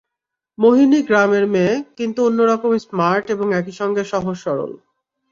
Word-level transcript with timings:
মোহিনী 0.57 0.99
গ্রামের 1.01 1.45
মেয়ে, 1.47 1.75
কিন্তু 1.97 2.19
অন্য 2.27 2.39
রকম 2.51 2.71
স্মার্ট 2.79 3.25
এবং 3.29 3.47
একই 3.53 3.73
সঙ্গে 3.79 4.03
সহজ-সরল। 4.03 4.71